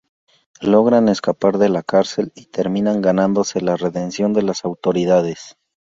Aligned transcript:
Logran 0.63 1.09
escapar 1.09 1.59
de 1.59 1.69
la 1.69 1.83
cárcel 1.83 2.31
y 2.33 2.47
terminan 2.47 3.03
ganándose 3.03 3.61
la 3.61 3.75
redención 3.75 4.33
de 4.33 4.41
las 4.41 4.65
autoridades. 4.65 5.57